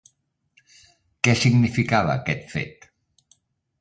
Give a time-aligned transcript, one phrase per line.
[1.27, 2.89] Què significava aquest fet?